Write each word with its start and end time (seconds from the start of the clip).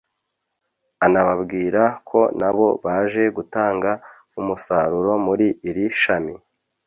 anababwira 1.05 1.81
ko 2.09 2.19
nabo 2.39 2.67
baje 2.85 3.23
gutanga 3.37 3.91
umusaruro 4.39 5.11
muri 5.25 5.47
iri 5.69 5.85
shami 6.01 6.35